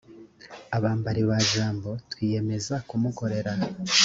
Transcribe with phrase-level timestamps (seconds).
[0.77, 3.51] abambari ba jambo twiyemeza kumukorera